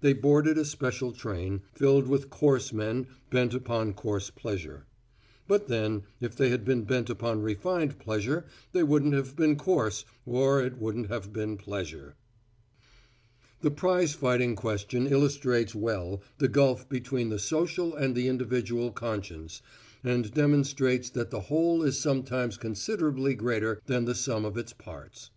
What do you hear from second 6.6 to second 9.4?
been bent upon refined pleasure they wouldn't have